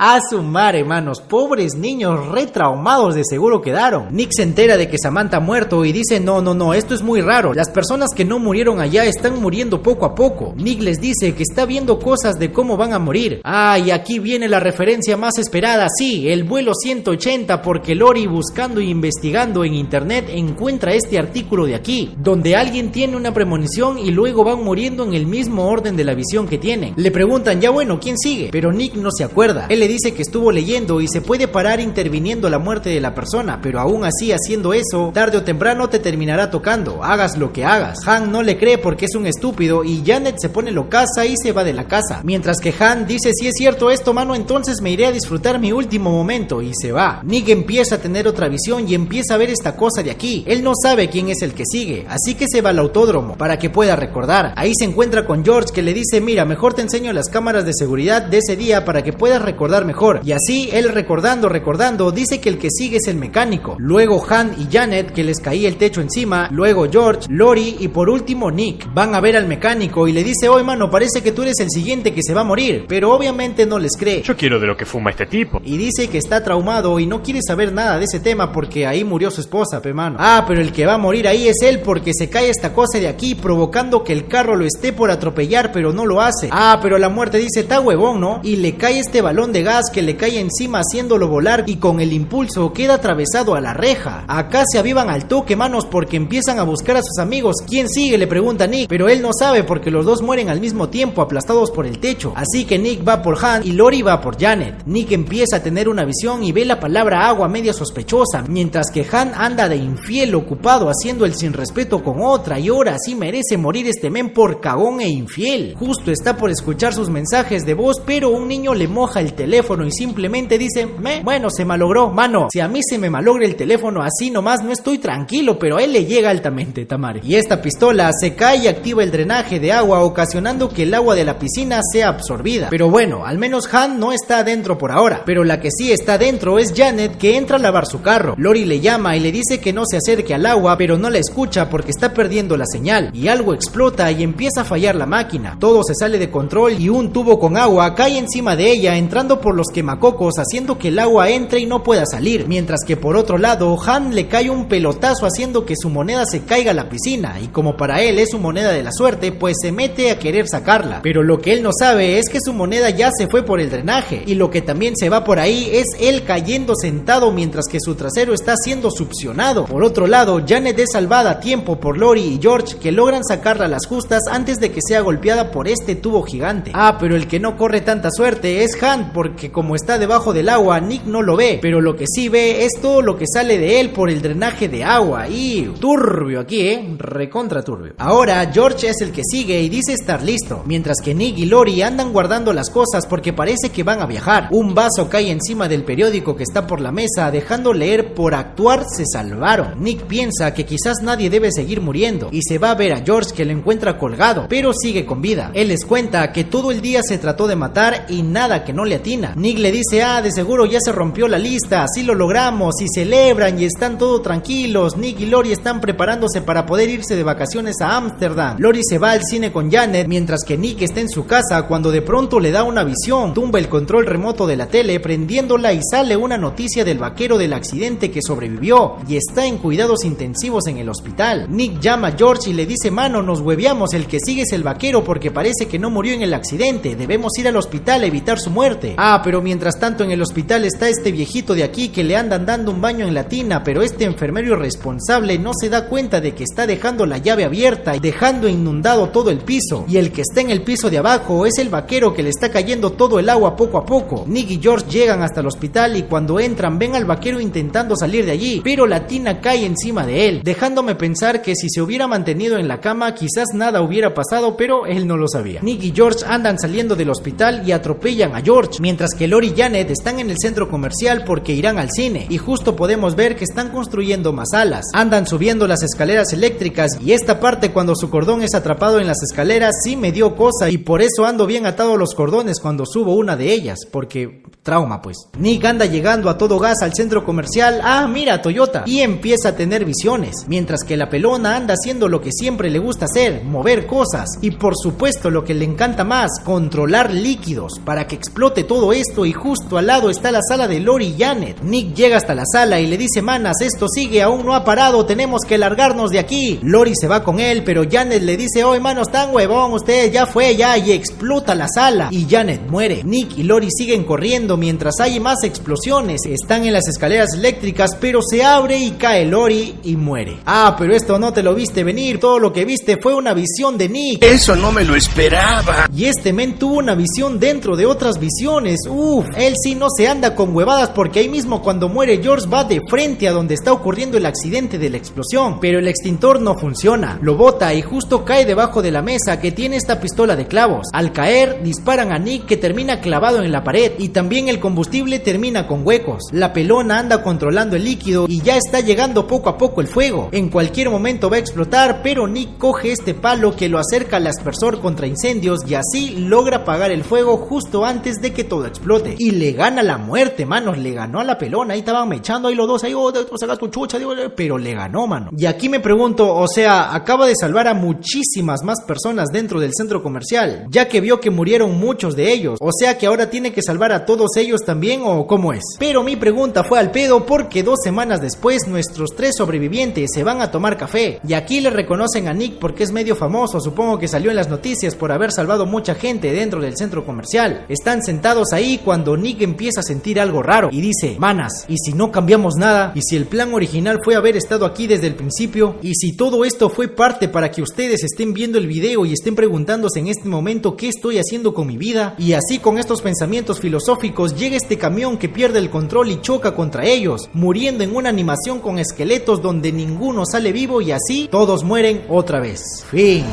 A 0.02 0.18
su 0.30 0.42
madre, 0.42 0.80
hermanos, 0.80 1.20
pobres 1.20 1.74
niños 1.74 2.28
retraumados 2.28 3.14
de 3.14 3.22
seguro 3.22 3.60
quedaron. 3.60 4.06
Nick 4.12 4.30
se 4.34 4.44
entera 4.44 4.78
de 4.78 4.88
que 4.88 4.96
Samantha 4.96 5.36
ha 5.36 5.40
muerto 5.40 5.84
y 5.84 5.92
dice, 5.92 6.20
no, 6.20 6.40
no, 6.40 6.54
no, 6.54 6.72
esto 6.72 6.94
es 6.94 7.02
muy 7.02 7.20
raro. 7.20 7.52
Las 7.52 7.68
personas 7.68 8.08
que 8.16 8.24
no 8.24 8.38
murieron 8.38 8.80
allá 8.80 9.04
están 9.04 9.38
muriendo 9.42 9.82
poco 9.82 10.06
a 10.06 10.14
poco. 10.14 10.54
Nick 10.56 10.80
les 10.80 11.02
dice 11.02 11.34
que 11.34 11.42
está 11.42 11.66
viendo 11.66 11.98
cosas 11.98 12.38
de 12.38 12.50
cómo 12.50 12.78
van 12.78 12.94
a 12.94 12.98
morir. 12.98 13.42
Ah, 13.44 13.78
y 13.78 13.90
aquí 13.90 14.18
viene 14.18 14.48
la 14.48 14.58
referencia 14.58 15.18
más 15.18 15.36
esperada, 15.36 15.86
sí, 15.94 16.30
el 16.30 16.44
vuelo 16.44 16.72
180, 16.74 17.60
porque 17.60 17.94
Lori 17.94 18.26
buscando 18.26 18.80
e 18.80 18.86
investigando 18.86 19.64
en 19.64 19.74
internet 19.74 20.30
encuentra 20.30 20.94
este 20.94 21.18
artículo 21.18 21.66
de 21.66 21.74
aquí, 21.74 22.14
donde 22.16 22.56
alguien 22.56 22.90
tiene 22.90 23.18
una 23.18 23.34
premonición 23.34 23.98
y 23.98 24.12
luego 24.12 24.44
van 24.44 24.64
muriendo 24.64 25.04
en 25.04 25.12
el 25.12 25.26
mismo 25.26 25.68
orden 25.68 25.94
de 25.94 26.04
la 26.04 26.14
visión 26.14 26.48
que 26.48 26.56
tienen. 26.56 26.94
Le 26.96 27.10
preguntan, 27.10 27.60
ya 27.60 27.68
bueno, 27.68 28.00
¿quién 28.00 28.16
sigue? 28.16 28.48
Pero 28.50 28.72
Nick 28.72 28.94
no 28.94 29.10
se 29.14 29.24
acuerda. 29.24 29.66
Él 29.68 29.80
le 29.80 29.89
dice 29.90 30.14
que 30.14 30.22
estuvo 30.22 30.52
leyendo 30.52 31.00
y 31.00 31.08
se 31.08 31.20
puede 31.20 31.48
parar 31.48 31.80
interviniendo 31.80 32.48
la 32.48 32.58
muerte 32.58 32.90
de 32.90 33.00
la 33.00 33.14
persona, 33.14 33.60
pero 33.62 33.80
aún 33.80 34.04
así 34.04 34.32
haciendo 34.32 34.72
eso, 34.72 35.10
tarde 35.12 35.38
o 35.38 35.42
temprano 35.42 35.88
te 35.88 35.98
terminará 35.98 36.50
tocando, 36.50 37.04
hagas 37.04 37.36
lo 37.36 37.52
que 37.52 37.64
hagas. 37.64 37.98
Han 38.06 38.32
no 38.32 38.42
le 38.42 38.56
cree 38.56 38.78
porque 38.78 39.06
es 39.06 39.14
un 39.14 39.26
estúpido 39.26 39.84
y 39.84 40.02
Janet 40.04 40.36
se 40.38 40.48
pone 40.48 40.70
locasa 40.70 41.26
y 41.26 41.34
se 41.36 41.52
va 41.52 41.64
de 41.64 41.72
la 41.72 41.86
casa. 41.86 42.20
Mientras 42.24 42.58
que 42.58 42.74
Han 42.78 43.06
dice 43.06 43.32
si 43.34 43.48
es 43.48 43.54
cierto 43.56 43.90
esto, 43.90 44.12
mano, 44.14 44.34
entonces 44.34 44.80
me 44.80 44.90
iré 44.90 45.06
a 45.06 45.12
disfrutar 45.12 45.58
mi 45.58 45.72
último 45.72 46.10
momento 46.10 46.62
y 46.62 46.72
se 46.74 46.92
va. 46.92 47.20
Nick 47.24 47.48
empieza 47.48 47.96
a 47.96 48.00
tener 48.00 48.28
otra 48.28 48.48
visión 48.48 48.88
y 48.88 48.94
empieza 48.94 49.34
a 49.34 49.38
ver 49.38 49.50
esta 49.50 49.76
cosa 49.76 50.02
de 50.02 50.10
aquí. 50.10 50.44
Él 50.46 50.62
no 50.62 50.72
sabe 50.80 51.10
quién 51.10 51.28
es 51.28 51.42
el 51.42 51.52
que 51.52 51.64
sigue, 51.66 52.06
así 52.08 52.34
que 52.34 52.46
se 52.48 52.62
va 52.62 52.70
al 52.70 52.78
autódromo 52.78 53.36
para 53.36 53.58
que 53.58 53.70
pueda 53.70 53.96
recordar. 53.96 54.52
Ahí 54.56 54.72
se 54.78 54.84
encuentra 54.84 55.26
con 55.26 55.44
George 55.44 55.72
que 55.74 55.82
le 55.82 55.92
dice, 55.92 56.20
mira, 56.20 56.44
mejor 56.44 56.74
te 56.74 56.82
enseño 56.82 57.12
las 57.12 57.28
cámaras 57.28 57.64
de 57.64 57.74
seguridad 57.74 58.22
de 58.22 58.38
ese 58.38 58.56
día 58.56 58.84
para 58.84 59.02
que 59.02 59.12
puedas 59.12 59.42
recordar 59.42 59.79
mejor. 59.84 60.20
Y 60.24 60.32
así, 60.32 60.68
él 60.72 60.88
recordando, 60.90 61.48
recordando, 61.48 62.10
dice 62.12 62.40
que 62.40 62.48
el 62.48 62.58
que 62.58 62.70
sigue 62.70 62.98
es 62.98 63.08
el 63.08 63.16
mecánico. 63.16 63.76
Luego 63.78 64.24
Han 64.28 64.54
y 64.58 64.68
Janet, 64.72 65.12
que 65.12 65.24
les 65.24 65.40
caía 65.40 65.68
el 65.68 65.76
techo 65.76 66.00
encima. 66.00 66.48
Luego 66.50 66.86
George, 66.90 67.26
Lori 67.28 67.76
y 67.80 67.88
por 67.88 68.08
último 68.08 68.50
Nick. 68.50 68.92
Van 68.92 69.14
a 69.14 69.20
ver 69.20 69.36
al 69.36 69.46
mecánico 69.46 70.06
y 70.08 70.12
le 70.12 70.24
dice, 70.24 70.48
oye 70.48 70.64
mano, 70.64 70.90
parece 70.90 71.22
que 71.22 71.32
tú 71.32 71.42
eres 71.42 71.58
el 71.60 71.70
siguiente 71.70 72.12
que 72.12 72.22
se 72.22 72.34
va 72.34 72.42
a 72.42 72.44
morir. 72.44 72.84
Pero 72.88 73.12
obviamente 73.12 73.66
no 73.66 73.78
les 73.78 73.96
cree. 73.96 74.22
Yo 74.22 74.36
quiero 74.36 74.58
de 74.60 74.66
lo 74.66 74.76
que 74.76 74.86
fuma 74.86 75.10
este 75.10 75.26
tipo. 75.26 75.60
Y 75.64 75.76
dice 75.76 76.08
que 76.08 76.18
está 76.18 76.42
traumado 76.42 76.98
y 76.98 77.06
no 77.06 77.22
quiere 77.22 77.40
saber 77.46 77.72
nada 77.72 77.98
de 77.98 78.04
ese 78.04 78.20
tema 78.20 78.52
porque 78.52 78.86
ahí 78.86 79.04
murió 79.04 79.30
su 79.30 79.40
esposa, 79.40 79.80
pe 79.82 79.92
mano. 79.92 80.16
Ah, 80.18 80.44
pero 80.46 80.60
el 80.60 80.72
que 80.72 80.86
va 80.86 80.94
a 80.94 80.98
morir 80.98 81.26
ahí 81.28 81.48
es 81.48 81.62
él 81.62 81.80
porque 81.80 82.12
se 82.14 82.28
cae 82.28 82.50
esta 82.50 82.72
cosa 82.72 82.98
de 82.98 83.08
aquí 83.08 83.34
provocando 83.34 84.04
que 84.04 84.12
el 84.12 84.26
carro 84.26 84.56
lo 84.56 84.64
esté 84.64 84.92
por 84.92 85.10
atropellar 85.10 85.70
pero 85.72 85.92
no 85.92 86.06
lo 86.06 86.20
hace. 86.20 86.48
Ah, 86.50 86.78
pero 86.82 86.98
la 86.98 87.08
muerte 87.08 87.38
dice, 87.38 87.60
está 87.60 87.80
huevón, 87.80 88.20
¿no? 88.20 88.40
Y 88.42 88.56
le 88.56 88.76
cae 88.76 88.98
este 88.98 89.20
balón 89.20 89.52
de 89.52 89.62
gas 89.62 89.69
que 89.92 90.02
le 90.02 90.16
cae 90.16 90.40
encima 90.40 90.80
haciéndolo 90.80 91.28
volar 91.28 91.62
y 91.66 91.76
con 91.76 92.00
el 92.00 92.12
impulso 92.12 92.72
queda 92.72 92.94
atravesado 92.94 93.54
a 93.54 93.60
la 93.60 93.72
reja. 93.72 94.24
Acá 94.26 94.64
se 94.66 94.80
avivan 94.80 95.08
al 95.08 95.28
toque, 95.28 95.54
manos, 95.54 95.86
porque 95.86 96.16
empiezan 96.16 96.58
a 96.58 96.64
buscar 96.64 96.96
a 96.96 97.02
sus 97.02 97.18
amigos. 97.18 97.56
¿Quién 97.68 97.88
sigue? 97.88 98.18
Le 98.18 98.26
pregunta 98.26 98.66
Nick, 98.66 98.88
pero 98.88 99.08
él 99.08 99.22
no 99.22 99.30
sabe 99.32 99.62
porque 99.62 99.92
los 99.92 100.04
dos 100.04 100.22
mueren 100.22 100.48
al 100.48 100.60
mismo 100.60 100.88
tiempo 100.88 101.22
aplastados 101.22 101.70
por 101.70 101.86
el 101.86 102.00
techo. 102.00 102.32
Así 102.34 102.64
que 102.64 102.80
Nick 102.80 103.06
va 103.06 103.22
por 103.22 103.38
Han 103.44 103.64
y 103.64 103.70
Lori 103.70 104.02
va 104.02 104.20
por 104.20 104.40
Janet. 104.40 104.82
Nick 104.86 105.12
empieza 105.12 105.58
a 105.58 105.62
tener 105.62 105.88
una 105.88 106.04
visión 106.04 106.42
y 106.42 106.50
ve 106.50 106.64
la 106.64 106.80
palabra 106.80 107.28
agua 107.28 107.46
media 107.46 107.72
sospechosa, 107.72 108.42
mientras 108.48 108.90
que 108.90 109.06
Han 109.12 109.32
anda 109.36 109.68
de 109.68 109.76
infiel 109.76 110.34
ocupado 110.34 110.88
haciendo 110.88 111.24
el 111.24 111.34
sin 111.34 111.52
respeto 111.52 112.02
con 112.02 112.22
otra 112.22 112.58
y 112.58 112.68
ahora 112.68 112.96
sí 112.98 113.14
merece 113.14 113.56
morir 113.56 113.86
este 113.86 114.10
men 114.10 114.32
por 114.32 114.60
cagón 114.60 115.00
e 115.00 115.08
infiel. 115.08 115.76
Justo 115.78 116.10
está 116.10 116.36
por 116.36 116.50
escuchar 116.50 116.92
sus 116.92 117.08
mensajes 117.08 117.64
de 117.64 117.74
voz, 117.74 118.02
pero 118.04 118.30
un 118.30 118.48
niño 118.48 118.74
le 118.74 118.88
moja 118.88 119.20
el 119.20 119.34
teléfono 119.34 119.59
y 119.86 119.92
simplemente 119.92 120.58
dice, 120.58 120.86
me, 120.86 121.22
bueno, 121.22 121.48
se 121.50 121.64
malogró, 121.64 122.10
mano, 122.10 122.48
si 122.52 122.60
a 122.60 122.68
mí 122.68 122.80
se 122.82 122.98
me 122.98 123.10
malogra 123.10 123.46
el 123.46 123.56
teléfono 123.56 124.02
así 124.02 124.30
nomás 124.30 124.62
no 124.62 124.72
estoy 124.72 124.98
tranquilo, 124.98 125.58
pero 125.58 125.78
él 125.78 125.92
le 125.92 126.04
llega 126.04 126.30
altamente, 126.30 126.86
Tamari. 126.86 127.20
Y 127.22 127.36
esta 127.36 127.62
pistola 127.62 128.10
se 128.18 128.34
cae 128.34 128.58
y 128.58 128.68
activa 128.68 129.02
el 129.02 129.10
drenaje 129.10 129.60
de 129.60 129.72
agua, 129.72 130.02
ocasionando 130.02 130.68
que 130.68 130.84
el 130.84 130.94
agua 130.94 131.14
de 131.14 131.24
la 131.24 131.38
piscina 131.38 131.80
sea 131.92 132.08
absorbida. 132.08 132.68
Pero 132.70 132.90
bueno, 132.90 133.24
al 133.24 133.38
menos 133.38 133.72
Han 133.72 133.98
no 133.98 134.12
está 134.12 134.38
adentro 134.38 134.78
por 134.78 134.92
ahora, 134.92 135.22
pero 135.24 135.44
la 135.44 135.60
que 135.60 135.70
sí 135.70 135.92
está 135.92 136.18
dentro 136.18 136.58
es 136.58 136.72
Janet 136.74 137.16
que 137.16 137.36
entra 137.36 137.56
a 137.56 137.60
lavar 137.60 137.86
su 137.86 138.02
carro. 138.02 138.34
Lori 138.36 138.64
le 138.64 138.80
llama 138.80 139.16
y 139.16 139.20
le 139.20 139.32
dice 139.32 139.60
que 139.60 139.72
no 139.72 139.84
se 139.86 139.96
acerque 139.96 140.34
al 140.34 140.46
agua, 140.46 140.76
pero 140.76 140.98
no 140.98 141.10
la 141.10 141.18
escucha 141.18 141.68
porque 141.68 141.90
está 141.90 142.12
perdiendo 142.12 142.56
la 142.56 142.66
señal. 142.66 143.10
Y 143.12 143.28
algo 143.28 143.54
explota 143.54 144.10
y 144.10 144.22
empieza 144.22 144.62
a 144.62 144.64
fallar 144.64 144.96
la 144.96 145.06
máquina. 145.06 145.56
Todo 145.58 145.82
se 145.84 145.94
sale 145.94 146.18
de 146.18 146.30
control 146.30 146.80
y 146.80 146.88
un 146.88 147.12
tubo 147.12 147.38
con 147.38 147.56
agua 147.56 147.94
cae 147.94 148.18
encima 148.18 148.56
de 148.56 148.70
ella, 148.70 148.96
entrando 148.96 149.39
por 149.40 149.56
los 149.56 149.68
quemacocos, 149.72 150.34
haciendo 150.38 150.78
que 150.78 150.88
el 150.88 150.98
agua 150.98 151.30
entre 151.30 151.60
y 151.60 151.66
no 151.66 151.82
pueda 151.82 152.04
salir. 152.06 152.46
Mientras 152.48 152.80
que 152.86 152.96
por 152.96 153.16
otro 153.16 153.38
lado, 153.38 153.76
Han 153.86 154.14
le 154.14 154.28
cae 154.28 154.50
un 154.50 154.68
pelotazo 154.68 155.26
haciendo 155.26 155.64
que 155.64 155.74
su 155.76 155.88
moneda 155.88 156.26
se 156.26 156.42
caiga 156.42 156.72
a 156.72 156.74
la 156.74 156.88
piscina. 156.88 157.38
Y 157.40 157.48
como 157.48 157.76
para 157.76 158.02
él 158.02 158.18
es 158.18 158.30
su 158.30 158.38
moneda 158.38 158.70
de 158.72 158.82
la 158.82 158.92
suerte, 158.92 159.32
pues 159.32 159.56
se 159.60 159.72
mete 159.72 160.10
a 160.10 160.18
querer 160.18 160.48
sacarla. 160.48 161.00
Pero 161.02 161.22
lo 161.22 161.38
que 161.38 161.52
él 161.52 161.62
no 161.62 161.70
sabe 161.76 162.18
es 162.18 162.28
que 162.28 162.38
su 162.40 162.52
moneda 162.52 162.90
ya 162.90 163.10
se 163.16 163.28
fue 163.28 163.42
por 163.42 163.60
el 163.60 163.70
drenaje. 163.70 164.22
Y 164.26 164.34
lo 164.34 164.50
que 164.50 164.62
también 164.62 164.94
se 164.96 165.08
va 165.08 165.24
por 165.24 165.38
ahí 165.38 165.70
es 165.72 165.86
él 166.00 166.24
cayendo 166.24 166.74
sentado 166.74 167.32
mientras 167.32 167.66
que 167.70 167.80
su 167.80 167.94
trasero 167.94 168.34
está 168.34 168.54
siendo 168.56 168.90
succionado. 168.90 169.64
Por 169.64 169.84
otro 169.84 170.06
lado, 170.06 170.42
Janet 170.46 170.78
es 170.78 170.90
salvada 170.92 171.30
a 171.30 171.40
tiempo 171.40 171.78
por 171.80 171.98
Lori 171.98 172.22
y 172.22 172.38
George 172.40 172.76
que 172.78 172.92
logran 172.92 173.24
sacarla 173.24 173.66
a 173.66 173.68
las 173.68 173.86
justas 173.86 174.22
antes 174.30 174.58
de 174.58 174.70
que 174.70 174.80
sea 174.86 175.00
golpeada 175.00 175.50
por 175.50 175.68
este 175.68 175.94
tubo 175.94 176.22
gigante. 176.22 176.72
Ah, 176.74 176.96
pero 176.98 177.16
el 177.16 177.26
que 177.26 177.40
no 177.40 177.56
corre 177.56 177.80
tanta 177.80 178.10
suerte 178.10 178.64
es 178.64 178.80
Han 178.82 179.12
porque 179.12 179.29
como 179.52 179.76
está 179.76 179.98
debajo 179.98 180.32
del 180.32 180.48
agua, 180.48 180.80
Nick 180.80 181.04
no 181.04 181.22
lo 181.22 181.36
ve, 181.36 181.58
pero 181.60 181.80
lo 181.80 181.96
que 181.96 182.06
sí 182.06 182.28
ve 182.28 182.64
es 182.64 182.80
todo 182.80 183.02
lo 183.02 183.16
que 183.16 183.26
sale 183.26 183.58
de 183.58 183.80
él 183.80 183.90
por 183.90 184.10
el 184.10 184.22
drenaje 184.22 184.68
de 184.68 184.84
agua 184.84 185.28
y 185.28 185.64
turbio 185.80 186.40
aquí, 186.40 186.60
eh, 186.60 186.94
recontra 186.98 187.62
turbio. 187.62 187.94
Ahora 187.98 188.50
George 188.52 188.88
es 188.88 189.00
el 189.00 189.12
que 189.12 189.22
sigue 189.24 189.60
y 189.60 189.68
dice 189.68 189.92
estar 189.92 190.22
listo, 190.22 190.62
mientras 190.66 190.96
que 191.02 191.14
Nick 191.14 191.38
y 191.38 191.46
Lori 191.46 191.82
andan 191.82 192.12
guardando 192.12 192.52
las 192.52 192.70
cosas 192.70 193.06
porque 193.06 193.32
parece 193.32 193.70
que 193.70 193.82
van 193.82 194.00
a 194.00 194.06
viajar. 194.06 194.48
Un 194.50 194.74
vaso 194.74 195.08
cae 195.08 195.30
encima 195.30 195.68
del 195.68 195.84
periódico 195.84 196.36
que 196.36 196.44
está 196.44 196.66
por 196.66 196.80
la 196.80 196.92
mesa, 196.92 197.30
dejando 197.30 197.72
leer 197.72 198.14
por 198.14 198.34
actuar 198.34 198.84
se 198.88 199.04
salvaron. 199.06 199.82
Nick 199.82 200.04
piensa 200.04 200.52
que 200.54 200.64
quizás 200.64 200.96
nadie 201.02 201.30
debe 201.30 201.50
seguir 201.52 201.80
muriendo 201.80 202.28
y 202.32 202.40
se 202.42 202.58
va 202.58 202.70
a 202.70 202.74
ver 202.74 202.92
a 202.92 203.04
George 203.04 203.34
que 203.34 203.44
lo 203.44 203.52
encuentra 203.52 203.98
colgado, 203.98 204.46
pero 204.48 204.72
sigue 204.72 205.04
con 205.04 205.20
vida. 205.20 205.50
Él 205.54 205.68
les 205.68 205.84
cuenta 205.84 206.32
que 206.32 206.44
todo 206.44 206.70
el 206.70 206.80
día 206.80 207.00
se 207.02 207.18
trató 207.18 207.46
de 207.46 207.56
matar 207.56 208.06
y 208.08 208.22
nada 208.22 208.64
que 208.64 208.72
no 208.72 208.84
le 208.84 208.96
Nick 209.36 209.58
le 209.58 209.72
dice, 209.72 210.02
ah, 210.02 210.22
de 210.22 210.32
seguro 210.32 210.66
ya 210.66 210.78
se 210.80 210.92
rompió 210.92 211.28
la 211.28 211.38
lista, 211.38 211.84
así 211.84 212.02
lo 212.02 212.14
logramos 212.14 212.80
y 212.80 212.86
celebran 212.88 213.60
y 213.60 213.64
están 213.64 213.98
todos 213.98 214.22
tranquilos. 214.22 214.96
Nick 214.96 215.20
y 215.20 215.26
Lori 215.26 215.52
están 215.52 215.80
preparándose 215.80 216.42
para 216.42 216.66
poder 216.66 216.88
irse 216.88 217.16
de 217.16 217.22
vacaciones 217.22 217.80
a 217.80 217.96
Ámsterdam. 217.96 218.56
Lori 218.58 218.80
se 218.82 218.98
va 218.98 219.12
al 219.12 219.22
cine 219.24 219.52
con 219.52 219.70
Janet 219.70 220.06
mientras 220.08 220.44
que 220.44 220.56
Nick 220.56 220.82
está 220.82 221.00
en 221.00 221.08
su 221.08 221.26
casa 221.26 221.62
cuando 221.66 221.90
de 221.90 222.02
pronto 222.02 222.40
le 222.40 222.50
da 222.50 222.64
una 222.64 222.84
visión. 222.84 223.34
Tumba 223.34 223.58
el 223.58 223.68
control 223.68 224.06
remoto 224.06 224.46
de 224.46 224.56
la 224.56 224.66
tele 224.66 225.00
prendiéndola 225.00 225.72
y 225.72 225.80
sale 225.82 226.16
una 226.16 226.38
noticia 226.38 226.84
del 226.84 226.98
vaquero 226.98 227.38
del 227.38 227.52
accidente 227.52 228.10
que 228.10 228.20
sobrevivió 228.22 228.96
y 229.08 229.16
está 229.16 229.46
en 229.46 229.58
cuidados 229.58 230.04
intensivos 230.04 230.66
en 230.66 230.78
el 230.78 230.88
hospital. 230.88 231.46
Nick 231.50 231.80
llama 231.80 232.08
a 232.08 232.16
George 232.16 232.50
y 232.50 232.52
le 232.52 232.66
dice, 232.66 232.90
mano, 232.90 233.22
nos 233.22 233.40
hueveamos, 233.40 233.94
el 233.94 234.06
que 234.06 234.18
sigue 234.20 234.42
es 234.42 234.52
el 234.52 234.62
vaquero 234.62 235.02
porque 235.04 235.30
parece 235.30 235.66
que 235.66 235.78
no 235.78 235.90
murió 235.90 236.14
en 236.14 236.22
el 236.22 236.34
accidente, 236.34 236.96
debemos 236.96 237.36
ir 237.38 237.48
al 237.48 237.56
hospital 237.56 238.02
a 238.02 238.06
evitar 238.06 238.38
su 238.38 238.50
muerte. 238.50 238.94
Ah, 238.96 239.09
pero 239.18 239.42
mientras 239.42 239.78
tanto 239.80 240.04
en 240.04 240.12
el 240.12 240.22
hospital 240.22 240.64
está 240.64 240.88
este 240.88 241.10
viejito 241.10 241.54
de 241.54 241.64
aquí 241.64 241.88
que 241.88 242.04
le 242.04 242.16
andan 242.16 242.46
dando 242.46 242.70
un 242.70 242.80
baño 242.80 243.06
en 243.06 243.14
la 243.14 243.26
tina, 243.28 243.64
pero 243.64 243.82
este 243.82 244.04
enfermero 244.04 244.54
irresponsable 244.54 245.36
no 245.38 245.50
se 245.52 245.68
da 245.68 245.88
cuenta 245.88 246.20
de 246.20 246.32
que 246.32 246.44
está 246.44 246.66
dejando 246.66 247.06
la 247.06 247.18
llave 247.18 247.44
abierta 247.44 247.96
y 247.96 248.00
dejando 248.00 248.48
inundado 248.48 249.08
todo 249.08 249.30
el 249.30 249.38
piso. 249.38 249.84
Y 249.88 249.96
el 249.96 250.12
que 250.12 250.22
está 250.22 250.40
en 250.40 250.50
el 250.50 250.62
piso 250.62 250.90
de 250.90 250.98
abajo 250.98 251.44
es 251.44 251.58
el 251.58 251.70
vaquero 251.70 252.14
que 252.14 252.22
le 252.22 252.30
está 252.30 252.50
cayendo 252.50 252.92
todo 252.92 253.18
el 253.18 253.28
agua 253.28 253.56
poco 253.56 253.78
a 253.78 253.84
poco. 253.84 254.24
Nick 254.28 254.50
y 254.50 254.60
George 254.62 254.86
llegan 254.88 255.22
hasta 255.22 255.40
el 255.40 255.48
hospital 255.48 255.96
y 255.96 256.04
cuando 256.04 256.38
entran 256.38 256.78
ven 256.78 256.94
al 256.94 257.04
vaquero 257.04 257.40
intentando 257.40 257.96
salir 257.96 258.24
de 258.24 258.32
allí, 258.32 258.60
pero 258.62 258.86
la 258.86 259.06
tina 259.06 259.40
cae 259.40 259.66
encima 259.66 260.06
de 260.06 260.28
él, 260.28 260.40
dejándome 260.44 260.94
pensar 260.94 261.42
que 261.42 261.56
si 261.56 261.68
se 261.68 261.82
hubiera 261.82 262.06
mantenido 262.06 262.58
en 262.58 262.68
la 262.68 262.80
cama 262.80 263.14
quizás 263.14 263.48
nada 263.54 263.82
hubiera 263.82 264.14
pasado, 264.14 264.56
pero 264.56 264.86
él 264.86 265.06
no 265.06 265.16
lo 265.16 265.26
sabía. 265.26 265.60
Nick 265.62 265.82
y 265.82 265.92
George 265.92 266.24
andan 266.26 266.58
saliendo 266.58 266.94
del 266.94 267.10
hospital 267.10 267.62
y 267.66 267.72
atropellan 267.72 268.36
a 268.36 268.42
George, 268.42 268.78
mientras 268.80 268.99
que 269.08 269.26
Lori 269.26 269.48
y 269.48 269.58
Janet 269.58 269.90
están 269.90 270.20
en 270.20 270.28
el 270.28 270.36
centro 270.38 270.68
comercial 270.68 271.24
porque 271.24 271.54
irán 271.54 271.78
al 271.78 271.90
cine, 271.90 272.26
y 272.28 272.36
justo 272.36 272.76
podemos 272.76 273.16
ver 273.16 273.34
que 273.34 273.44
están 273.44 273.70
construyendo 273.70 274.32
más 274.34 274.52
alas. 274.52 274.84
Andan 274.92 275.26
subiendo 275.26 275.66
las 275.66 275.82
escaleras 275.82 276.34
eléctricas 276.34 276.98
y 277.00 277.12
esta 277.12 277.40
parte 277.40 277.72
cuando 277.72 277.94
su 277.96 278.10
cordón 278.10 278.42
es 278.42 278.54
atrapado 278.54 279.00
en 279.00 279.06
las 279.06 279.22
escaleras 279.22 279.74
sí 279.82 279.96
me 279.96 280.12
dio 280.12 280.36
cosa 280.36 280.68
y 280.68 280.76
por 280.78 281.00
eso 281.00 281.24
ando 281.24 281.46
bien 281.46 281.64
atado 281.64 281.96
los 281.96 282.14
cordones 282.14 282.60
cuando 282.60 282.84
subo 282.84 283.14
una 283.14 283.36
de 283.36 283.52
ellas, 283.52 283.78
porque 283.90 284.42
trauma 284.62 285.00
pues. 285.00 285.16
Nick 285.38 285.64
anda 285.64 285.86
llegando 285.86 286.28
a 286.28 286.36
todo 286.36 286.58
gas 286.58 286.82
al 286.82 286.92
centro 286.94 287.24
comercial, 287.24 287.80
ah 287.82 288.06
mira 288.06 288.42
Toyota, 288.42 288.84
y 288.86 289.00
empieza 289.00 289.50
a 289.50 289.56
tener 289.56 289.86
visiones, 289.86 290.44
mientras 290.46 290.84
que 290.84 290.98
la 290.98 291.08
pelona 291.08 291.56
anda 291.56 291.74
haciendo 291.74 292.08
lo 292.08 292.20
que 292.20 292.32
siempre 292.32 292.68
le 292.68 292.78
gusta 292.78 293.06
hacer, 293.06 293.44
mover 293.44 293.86
cosas, 293.86 294.28
y 294.42 294.50
por 294.50 294.74
supuesto 294.76 295.30
lo 295.30 295.42
que 295.42 295.54
le 295.54 295.64
encanta 295.64 296.04
más, 296.04 296.40
controlar 296.44 297.12
líquidos, 297.14 297.80
para 297.82 298.06
que 298.06 298.16
explote 298.16 298.64
todo 298.64 298.89
esto 298.92 299.26
y 299.26 299.32
justo 299.32 299.78
al 299.78 299.86
lado 299.86 300.10
está 300.10 300.30
la 300.30 300.40
sala 300.42 300.68
de 300.68 300.80
Lori 300.80 301.14
y 301.16 301.16
Janet. 301.18 301.62
Nick 301.62 301.94
llega 301.94 302.16
hasta 302.16 302.34
la 302.34 302.44
sala 302.44 302.80
y 302.80 302.86
le 302.86 302.96
dice, 302.96 303.22
manas, 303.22 303.60
esto 303.60 303.86
sigue, 303.88 304.22
aún 304.22 304.44
no 304.44 304.54
ha 304.54 304.64
parado, 304.64 305.06
tenemos 305.06 305.42
que 305.46 305.58
largarnos 305.58 306.10
de 306.10 306.18
aquí. 306.18 306.58
Lori 306.62 306.92
se 306.94 307.08
va 307.08 307.22
con 307.22 307.40
él, 307.40 307.62
pero 307.64 307.84
Janet 307.90 308.22
le 308.22 308.36
dice, 308.36 308.64
oh 308.64 308.74
hermanos, 308.74 309.08
tan 309.10 309.34
huevón, 309.34 309.72
usted 309.72 310.12
ya 310.12 310.26
fue 310.26 310.56
ya 310.56 310.76
y 310.78 310.92
explota 310.92 311.54
la 311.54 311.68
sala. 311.68 312.08
Y 312.10 312.26
Janet 312.28 312.68
muere. 312.68 313.02
Nick 313.04 313.38
y 313.38 313.42
Lori 313.42 313.68
siguen 313.70 314.04
corriendo 314.04 314.56
mientras 314.56 315.00
hay 315.00 315.20
más 315.20 315.44
explosiones. 315.44 316.22
Están 316.26 316.64
en 316.64 316.72
las 316.72 316.88
escaleras 316.88 317.34
eléctricas, 317.34 317.96
pero 318.00 318.20
se 318.22 318.42
abre 318.44 318.78
y 318.78 318.92
cae 318.92 319.24
Lori 319.26 319.76
y 319.84 319.96
muere. 319.96 320.38
Ah, 320.46 320.76
pero 320.78 320.94
esto 320.94 321.18
no 321.18 321.32
te 321.32 321.42
lo 321.42 321.54
viste 321.54 321.84
venir, 321.84 322.18
todo 322.18 322.38
lo 322.38 322.52
que 322.52 322.64
viste 322.64 322.98
fue 323.00 323.14
una 323.14 323.34
visión 323.34 323.78
de 323.78 323.88
Nick. 323.88 324.24
Eso 324.24 324.56
no 324.56 324.72
me 324.72 324.84
lo 324.84 324.94
esperaba. 324.96 325.88
Y 325.94 326.06
este 326.06 326.32
men 326.32 326.58
tuvo 326.58 326.74
una 326.78 326.94
visión 326.94 327.38
dentro 327.38 327.76
de 327.76 327.86
otras 327.86 328.18
visiones 328.18 328.79
uff, 328.88 329.26
él 329.36 329.54
sí 329.62 329.74
no 329.74 329.88
se 329.94 330.08
anda 330.08 330.34
con 330.34 330.54
huevadas 330.54 330.90
porque 330.90 331.20
ahí 331.20 331.28
mismo 331.28 331.62
cuando 331.62 331.88
muere 331.88 332.20
George 332.22 332.48
va 332.48 332.64
de 332.64 332.80
frente 332.88 333.28
a 333.28 333.32
donde 333.32 333.54
está 333.54 333.72
ocurriendo 333.72 334.16
el 334.16 334.26
accidente 334.26 334.78
de 334.78 334.90
la 334.90 334.96
explosión, 334.96 335.60
pero 335.60 335.78
el 335.78 335.88
extintor 335.88 336.40
no 336.40 336.56
funciona, 336.58 337.18
lo 337.22 337.36
bota 337.36 337.72
y 337.74 337.82
justo 337.82 338.24
cae 338.24 338.44
debajo 338.44 338.82
de 338.82 338.90
la 338.90 339.02
mesa 339.02 339.40
que 339.40 339.52
tiene 339.52 339.76
esta 339.76 340.00
pistola 340.00 340.36
de 340.36 340.46
clavos. 340.46 340.88
Al 340.92 341.12
caer, 341.12 341.62
disparan 341.62 342.12
a 342.12 342.18
Nick 342.18 342.46
que 342.46 342.56
termina 342.56 343.00
clavado 343.00 343.42
en 343.42 343.52
la 343.52 343.64
pared 343.64 343.92
y 343.98 344.10
también 344.10 344.48
el 344.48 344.60
combustible 344.60 345.18
termina 345.18 345.66
con 345.66 345.86
huecos. 345.86 346.24
La 346.32 346.52
pelona 346.52 346.98
anda 346.98 347.22
controlando 347.22 347.76
el 347.76 347.84
líquido 347.84 348.26
y 348.28 348.40
ya 348.40 348.56
está 348.56 348.80
llegando 348.80 349.26
poco 349.26 349.48
a 349.48 349.58
poco 349.58 349.80
el 349.80 349.88
fuego. 349.88 350.28
En 350.32 350.48
cualquier 350.48 350.90
momento 350.90 351.30
va 351.30 351.36
a 351.36 351.40
explotar, 351.40 352.00
pero 352.02 352.26
Nick 352.26 352.58
coge 352.58 352.92
este 352.92 353.14
palo 353.14 353.56
que 353.56 353.68
lo 353.68 353.78
acerca 353.78 354.16
al 354.16 354.26
aspersor 354.26 354.80
contra 354.80 355.06
incendios 355.06 355.60
y 355.66 355.74
así 355.74 356.16
logra 356.16 356.58
apagar 356.58 356.90
el 356.90 357.04
fuego 357.04 357.36
justo 357.36 357.84
antes 357.84 358.16
de 358.20 358.32
que 358.32 358.44
todo 358.44 358.66
explote. 358.70 359.14
Y 359.18 359.32
le 359.32 359.52
gana 359.52 359.82
la 359.82 359.98
muerte, 359.98 360.46
manos, 360.46 360.78
le 360.78 360.92
ganó 360.92 361.20
a 361.20 361.24
la 361.24 361.38
pelona, 361.38 361.74
ahí 361.74 361.80
estaban 361.80 362.08
mechando 362.08 362.48
ahí 362.48 362.54
los 362.54 362.66
dos, 362.66 362.84
ahí, 362.84 362.94
oh, 362.94 363.12
sacas 363.38 363.58
tu 363.58 363.68
chucha, 363.68 363.98
digo, 363.98 364.12
pero 364.34 364.58
le 364.58 364.74
ganó, 364.74 365.06
mano. 365.06 365.30
Y 365.36 365.46
aquí 365.46 365.68
me 365.68 365.80
pregunto, 365.80 366.34
o 366.34 366.48
sea, 366.48 366.94
acaba 366.94 367.26
de 367.26 367.34
salvar 367.38 367.68
a 367.68 367.74
muchísimas 367.74 368.62
más 368.64 368.82
personas 368.86 369.28
dentro 369.32 369.60
del 369.60 369.72
centro 369.74 370.02
comercial, 370.02 370.66
ya 370.70 370.88
que 370.88 371.00
vio 371.00 371.20
que 371.20 371.30
murieron 371.30 371.78
muchos 371.78 372.16
de 372.16 372.32
ellos, 372.32 372.58
o 372.60 372.70
sea 372.72 372.96
que 372.96 373.06
ahora 373.06 373.30
tiene 373.30 373.52
que 373.52 373.62
salvar 373.62 373.92
a 373.92 374.04
todos 374.04 374.36
ellos 374.36 374.62
también 374.64 375.02
o 375.04 375.26
cómo 375.26 375.52
es. 375.52 375.62
Pero 375.78 376.02
mi 376.02 376.16
pregunta 376.16 376.64
fue 376.64 376.78
al 376.78 376.90
pedo 376.90 377.26
porque 377.26 377.62
dos 377.62 377.80
semanas 377.82 378.20
después 378.20 378.66
nuestros 378.66 379.10
tres 379.16 379.34
sobrevivientes 379.36 380.10
se 380.14 380.24
van 380.24 380.40
a 380.40 380.50
tomar 380.50 380.76
café 380.76 381.20
y 381.26 381.34
aquí 381.34 381.60
le 381.60 381.70
reconocen 381.70 382.28
a 382.28 382.32
Nick 382.32 382.58
porque 382.58 382.84
es 382.84 382.92
medio 382.92 383.16
famoso, 383.16 383.60
supongo 383.60 383.98
que 383.98 384.08
salió 384.08 384.30
en 384.30 384.36
las 384.36 384.48
noticias 384.48 384.94
por 384.94 385.12
haber 385.12 385.32
salvado 385.32 385.66
mucha 385.66 385.94
gente 385.94 386.32
dentro 386.32 386.60
del 386.60 386.76
centro 386.76 387.04
comercial. 387.04 387.64
Están 387.68 388.02
sentados 388.02 388.49
ahí 388.52 388.80
cuando 388.84 389.16
Nick 389.16 389.42
empieza 389.42 389.80
a 389.80 389.84
sentir 389.84 390.20
algo 390.20 390.42
raro 390.42 390.68
y 390.72 390.80
dice, 390.80 391.16
manas, 391.18 391.64
¿y 391.68 391.76
si 391.78 391.92
no 391.92 392.10
cambiamos 392.10 392.54
nada? 392.56 392.92
¿Y 392.94 393.00
si 393.02 393.16
el 393.16 393.26
plan 393.26 393.52
original 393.54 393.98
fue 394.04 394.14
haber 394.14 394.36
estado 394.36 394.66
aquí 394.66 394.86
desde 394.86 395.06
el 395.06 395.14
principio? 395.14 395.76
¿Y 395.82 395.94
si 395.94 396.16
todo 396.16 396.44
esto 396.44 396.68
fue 396.68 396.88
parte 396.88 397.28
para 397.28 397.50
que 397.50 397.62
ustedes 397.62 398.02
estén 398.04 398.32
viendo 398.32 398.58
el 398.58 398.66
video 398.66 399.06
y 399.06 399.12
estén 399.12 399.34
preguntándose 399.34 400.00
en 400.00 400.08
este 400.08 400.28
momento 400.28 400.76
qué 400.76 400.88
estoy 400.88 401.18
haciendo 401.18 401.54
con 401.54 401.66
mi 401.66 401.76
vida? 401.76 402.14
Y 402.18 402.32
así 402.32 402.58
con 402.58 402.78
estos 402.78 403.02
pensamientos 403.02 403.60
filosóficos 403.60 404.36
llega 404.36 404.56
este 404.56 404.78
camión 404.78 405.18
que 405.18 405.28
pierde 405.28 405.58
el 405.58 405.70
control 405.70 406.10
y 406.10 406.20
choca 406.20 406.54
contra 406.54 406.86
ellos, 406.86 407.28
muriendo 407.32 407.84
en 407.84 407.94
una 407.94 408.08
animación 408.08 408.60
con 408.60 408.78
esqueletos 408.78 409.42
donde 409.42 409.72
ninguno 409.72 410.24
sale 410.26 410.52
vivo 410.52 410.80
y 410.80 410.92
así 410.92 411.28
todos 411.30 411.64
mueren 411.64 412.02
otra 412.08 412.40
vez. 412.40 412.84
Fin. 412.90 413.24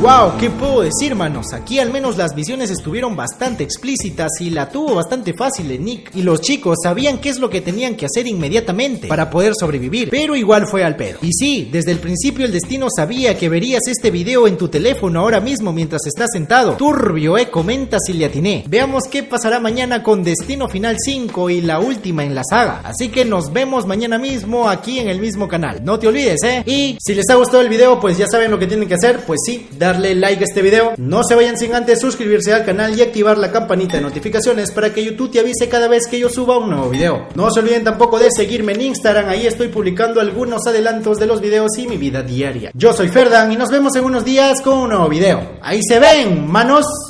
Wow, 0.00 0.38
¿qué 0.38 0.48
puedo 0.48 0.82
decir, 0.82 1.16
manos? 1.16 1.52
Aquí 1.52 1.80
al 1.80 1.90
menos 1.90 2.16
las 2.16 2.32
visiones 2.32 2.70
estuvieron 2.70 3.16
bastante 3.16 3.64
explícitas 3.64 4.30
y 4.38 4.50
la 4.50 4.70
tuvo 4.70 4.94
bastante 4.94 5.34
fácil 5.34 5.72
en 5.72 5.84
Nick. 5.84 6.14
Y 6.14 6.22
los 6.22 6.40
chicos 6.40 6.76
sabían 6.84 7.18
qué 7.18 7.30
es 7.30 7.40
lo 7.40 7.50
que 7.50 7.62
tenían 7.62 7.96
que 7.96 8.06
hacer 8.06 8.28
inmediatamente 8.28 9.08
para 9.08 9.28
poder 9.28 9.54
sobrevivir, 9.58 10.08
pero 10.08 10.36
igual 10.36 10.68
fue 10.68 10.84
al 10.84 10.94
pedo. 10.94 11.18
Y 11.22 11.32
sí, 11.32 11.68
desde 11.72 11.90
el 11.90 11.98
principio 11.98 12.44
el 12.44 12.52
destino 12.52 12.86
sabía 12.94 13.36
que 13.36 13.48
verías 13.48 13.88
este 13.88 14.12
video 14.12 14.46
en 14.46 14.56
tu 14.56 14.68
teléfono 14.68 15.18
ahora 15.18 15.40
mismo 15.40 15.72
mientras 15.72 16.06
estás 16.06 16.28
sentado. 16.32 16.74
Turbio, 16.74 17.36
eh, 17.36 17.50
comenta 17.50 17.98
si 17.98 18.12
le 18.12 18.26
atiné. 18.26 18.62
Veamos 18.68 19.02
qué 19.10 19.24
pasará 19.24 19.58
mañana 19.58 20.04
con 20.04 20.22
Destino 20.22 20.68
Final 20.68 20.94
5 20.96 21.50
y 21.50 21.60
la 21.60 21.80
última 21.80 22.22
en 22.22 22.36
la 22.36 22.42
saga. 22.48 22.82
Así 22.84 23.08
que 23.08 23.24
nos 23.24 23.52
vemos 23.52 23.84
mañana 23.84 24.16
mismo 24.16 24.70
aquí 24.70 25.00
en 25.00 25.08
el 25.08 25.18
mismo 25.18 25.48
canal. 25.48 25.84
No 25.84 25.98
te 25.98 26.06
olvides, 26.06 26.40
eh. 26.44 26.62
Y 26.66 26.98
si 27.04 27.16
les 27.16 27.28
ha 27.30 27.34
gustado 27.34 27.62
el 27.62 27.68
video, 27.68 27.98
pues 27.98 28.16
ya 28.16 28.26
saben 28.30 28.52
lo 28.52 28.60
que 28.60 28.68
tienen 28.68 28.86
que 28.86 28.94
hacer, 28.94 29.24
pues 29.26 29.40
sí, 29.44 29.66
darle 29.88 30.14
like 30.14 30.42
a 30.42 30.44
este 30.44 30.62
video. 30.62 30.92
No 30.98 31.22
se 31.24 31.34
vayan 31.34 31.56
sin 31.56 31.74
antes 31.74 32.00
suscribirse 32.00 32.52
al 32.52 32.64
canal 32.64 32.96
y 32.96 33.02
activar 33.02 33.38
la 33.38 33.50
campanita 33.50 33.96
de 33.96 34.02
notificaciones 34.02 34.70
para 34.70 34.92
que 34.92 35.04
YouTube 35.04 35.30
te 35.30 35.40
avise 35.40 35.68
cada 35.68 35.88
vez 35.88 36.06
que 36.06 36.18
yo 36.18 36.28
suba 36.28 36.58
un 36.58 36.70
nuevo 36.70 36.90
video. 36.90 37.26
No 37.34 37.50
se 37.50 37.60
olviden 37.60 37.84
tampoco 37.84 38.18
de 38.18 38.28
seguirme 38.30 38.72
en 38.72 38.82
Instagram, 38.82 39.28
ahí 39.28 39.46
estoy 39.46 39.68
publicando 39.68 40.20
algunos 40.20 40.66
adelantos 40.66 41.18
de 41.18 41.26
los 41.26 41.40
videos 41.40 41.78
y 41.78 41.86
mi 41.86 41.96
vida 41.96 42.22
diaria. 42.22 42.70
Yo 42.74 42.92
soy 42.92 43.08
Ferdan 43.08 43.50
y 43.50 43.56
nos 43.56 43.70
vemos 43.70 43.96
en 43.96 44.04
unos 44.04 44.24
días 44.24 44.60
con 44.60 44.78
un 44.78 44.90
nuevo 44.90 45.08
video. 45.08 45.58
Ahí 45.62 45.80
se 45.82 45.98
ven, 45.98 46.46
manos. 46.46 47.07